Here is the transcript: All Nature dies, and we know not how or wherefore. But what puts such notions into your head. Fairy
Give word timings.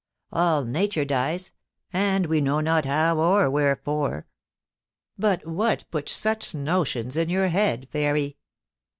All 0.31 0.63
Nature 0.65 1.05
dies, 1.05 1.51
and 1.93 2.25
we 2.25 2.41
know 2.41 2.59
not 2.59 2.85
how 2.85 3.19
or 3.19 3.51
wherefore. 3.51 4.25
But 5.15 5.45
what 5.45 5.83
puts 5.91 6.11
such 6.13 6.55
notions 6.55 7.15
into 7.15 7.33
your 7.33 7.49
head. 7.49 7.87
Fairy 7.91 8.37